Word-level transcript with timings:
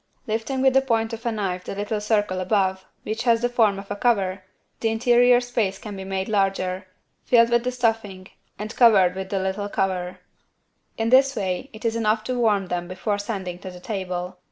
Lifting 0.25 0.63
with 0.63 0.73
the 0.73 0.81
point 0.81 1.13
of 1.13 1.23
a 1.27 1.31
knife 1.31 1.63
the 1.63 1.75
little 1.75 2.01
circle 2.01 2.39
above, 2.39 2.85
which 3.03 3.21
has 3.25 3.43
the 3.43 3.49
form 3.49 3.77
of 3.77 3.91
a 3.91 3.95
cover, 3.95 4.43
the 4.79 4.89
interior 4.89 5.39
space 5.39 5.77
can 5.77 5.95
be 5.95 6.03
made 6.03 6.27
larger, 6.27 6.87
filled 7.23 7.51
with 7.51 7.63
the 7.63 7.71
stuffing 7.71 8.27
and 8.57 8.75
covered 8.75 9.13
with 9.13 9.29
the 9.29 9.37
little 9.37 9.69
cover. 9.69 10.17
In 10.97 11.11
this 11.11 11.35
way 11.35 11.69
it 11.71 11.85
is 11.85 11.95
enough 11.95 12.23
to 12.23 12.33
warm 12.39 12.65
them 12.65 12.87
before 12.87 13.19
sending 13.19 13.59
to 13.59 13.69
the 13.69 13.79
table. 13.79 14.37